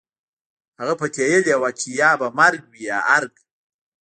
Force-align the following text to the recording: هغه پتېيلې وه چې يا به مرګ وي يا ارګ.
هغه 0.79 0.93
پتېيلې 0.99 1.55
وه 1.61 1.69
چې 1.79 1.87
يا 2.01 2.11
به 2.19 2.27
مرګ 2.39 2.61
وي 2.71 2.81
يا 2.89 2.99
ارګ. 3.15 3.33